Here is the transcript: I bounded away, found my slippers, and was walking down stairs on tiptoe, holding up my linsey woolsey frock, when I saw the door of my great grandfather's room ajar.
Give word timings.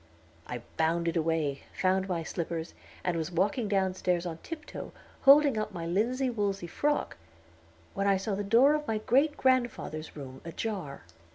I 0.47 0.63
bounded 0.77 1.15
away, 1.15 1.61
found 1.79 2.09
my 2.09 2.23
slippers, 2.23 2.73
and 3.03 3.15
was 3.15 3.31
walking 3.31 3.67
down 3.67 3.93
stairs 3.93 4.25
on 4.25 4.39
tiptoe, 4.39 4.91
holding 5.21 5.59
up 5.59 5.73
my 5.75 5.85
linsey 5.85 6.27
woolsey 6.27 6.65
frock, 6.65 7.17
when 7.93 8.07
I 8.07 8.17
saw 8.17 8.33
the 8.33 8.43
door 8.43 8.73
of 8.73 8.87
my 8.87 8.97
great 8.97 9.37
grandfather's 9.37 10.15
room 10.17 10.41
ajar. 10.43 11.03